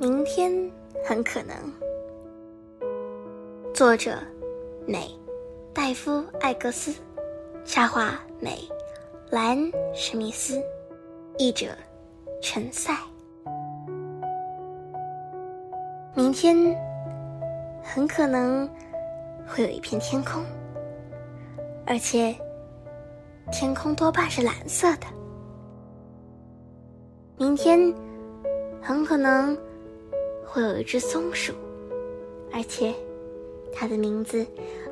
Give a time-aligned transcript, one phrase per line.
[0.00, 0.52] 明天
[1.04, 1.56] 很可能。
[3.74, 4.16] 作者：
[4.86, 5.10] 美，
[5.74, 6.94] 戴夫·艾格斯，
[7.64, 8.60] 插画：美，
[9.30, 9.58] 兰·
[9.92, 10.62] 史密斯，
[11.36, 11.76] 译者：
[12.40, 12.96] 陈赛。
[16.14, 16.56] 明天
[17.82, 18.70] 很可能
[19.48, 20.44] 会有一片天空，
[21.84, 22.36] 而且
[23.50, 25.08] 天空多半是蓝色的。
[27.36, 27.92] 明天
[28.80, 29.58] 很可能
[30.50, 31.52] 会有一只松鼠，
[32.50, 32.94] 而且
[33.70, 34.46] 它的名字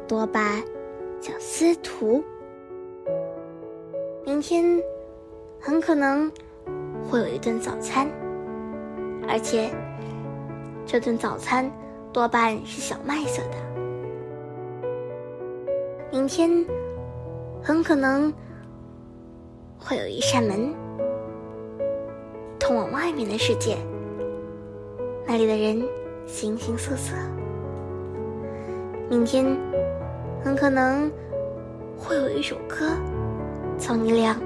[0.06, 0.62] 多半
[1.18, 2.22] 叫司徒。
[4.22, 4.78] 明天
[5.58, 6.30] 很可能
[7.08, 8.06] 会有一顿早餐，
[9.26, 9.70] 而且
[10.84, 11.70] 这顿早餐
[12.12, 13.56] 多半是小麦色的。
[16.12, 16.50] 明天
[17.62, 18.30] 很可能
[19.78, 20.74] 会有一扇门。
[22.58, 23.76] 通往外面的世界，
[25.26, 25.82] 那里的人
[26.24, 27.14] 形形色色。
[29.10, 29.44] 明天
[30.44, 31.10] 很可能
[31.98, 32.90] 会有一首歌
[33.76, 34.40] 从一辆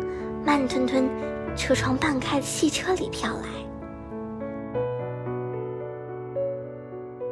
[0.45, 1.08] 慢吞吞、
[1.55, 3.48] 车窗半开的汽车里飘来。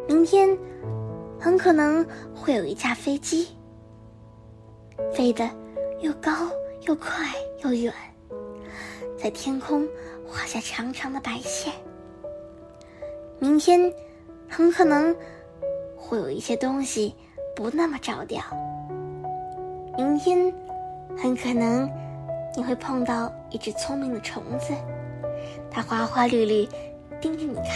[0.07, 0.57] 明天
[1.41, 3.49] 很可能会有一架飞机
[5.13, 5.49] 飞得
[6.01, 6.31] 又高
[6.87, 7.27] 又快
[7.65, 7.93] 又远。
[9.19, 9.89] 在天空
[10.27, 11.88] 画下长长的白线。
[13.41, 13.93] 明天
[14.49, 15.15] 很可能
[15.97, 17.15] 会有一些东西
[17.55, 18.43] 不那么着调。
[19.97, 20.53] 明天
[21.17, 21.91] 很可能
[22.57, 24.73] 你会碰到一只聪明的虫子，
[25.71, 26.69] 它花花绿绿
[27.21, 27.67] 盯着你看。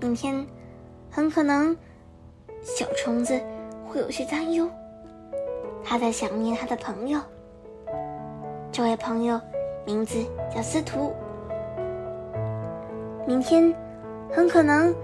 [0.00, 0.46] 明天
[1.10, 1.76] 很可能
[2.62, 3.40] 小虫子
[3.86, 4.68] 会有些担忧，
[5.82, 7.20] 它在想念它的朋友。
[8.70, 9.40] 这位朋友。
[9.86, 10.18] 名字
[10.52, 11.14] 叫司徒。
[13.24, 13.72] 明天，
[14.30, 14.94] 很可能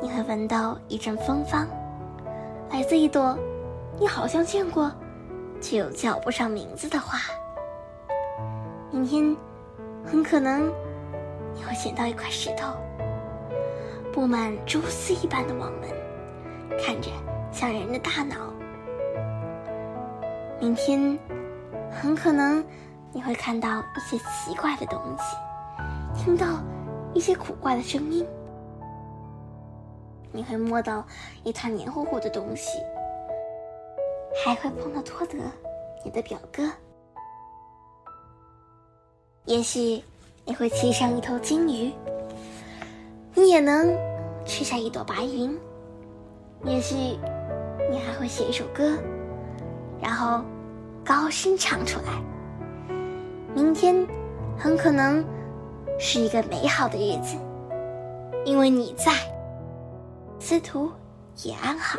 [0.00, 1.66] 你会闻到一阵芬芳，
[2.70, 3.36] 来自一朵
[3.98, 4.90] 你好像见过，
[5.60, 7.18] 却又叫不上名字的花。
[8.90, 9.36] 明天，
[10.04, 10.72] 很可能
[11.54, 12.72] 你会捡到一块石头，
[14.12, 17.10] 布满蛛丝一般的网纹，看着
[17.50, 18.36] 像人的大脑。
[20.60, 21.18] 明天，
[21.90, 22.64] 很可能。
[23.12, 25.36] 你会看到一些奇怪的东西，
[26.14, 26.46] 听到
[27.14, 28.26] 一些古怪的声音。
[30.32, 31.04] 你会摸到
[31.44, 32.78] 一团黏糊糊的东西，
[34.44, 35.38] 还会碰到托德，
[36.04, 36.70] 你的表哥。
[39.44, 40.02] 也许
[40.44, 41.92] 你会骑上一头鲸鱼，
[43.34, 43.96] 你也能
[44.44, 45.58] 吃下一朵白云。
[46.64, 46.94] 也许
[47.90, 48.98] 你还会写一首歌，
[50.02, 50.42] 然后
[51.04, 52.20] 高声唱出来。
[53.54, 54.06] 明天
[54.58, 55.24] 很可能
[55.98, 57.36] 是一个美好的日子，
[58.44, 59.12] 因为你在，
[60.46, 60.92] 司徒
[61.42, 61.98] 也安好。